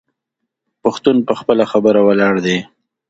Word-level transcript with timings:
پښتون 0.83 1.17
په 1.27 1.33
خپله 1.39 1.63
خبره 1.71 1.99
ولاړ 2.03 2.35
دی. 2.45 2.57